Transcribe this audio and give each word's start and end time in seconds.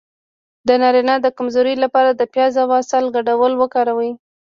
د 0.67 0.69
نارینه 0.81 1.15
د 1.21 1.27
کمزوری 1.37 1.75
لپاره 1.83 2.09
د 2.13 2.21
پیاز 2.33 2.53
او 2.61 2.69
عسل 2.79 3.05
ګډول 3.15 3.53
وکاروئ 3.57 4.11